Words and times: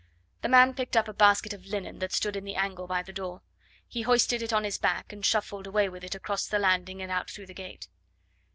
The 0.41 0.49
man 0.49 0.73
picked 0.73 0.97
up 0.97 1.07
a 1.07 1.13
basket 1.13 1.53
of 1.53 1.67
linen 1.67 1.99
that 1.99 2.11
stood 2.11 2.35
in 2.35 2.43
the 2.43 2.55
angle 2.55 2.87
by 2.87 3.03
the 3.03 3.13
door. 3.13 3.43
He 3.87 4.01
hoisted 4.01 4.41
it 4.41 4.51
on 4.51 4.63
his 4.63 4.79
back 4.79 5.13
and 5.13 5.23
shuffled 5.23 5.67
away 5.67 5.89
with 5.89 6.03
it 6.03 6.15
across 6.15 6.47
the 6.47 6.57
landing 6.57 7.03
and 7.03 7.11
out 7.11 7.29
through 7.29 7.45
the 7.45 7.53
gate. 7.53 7.87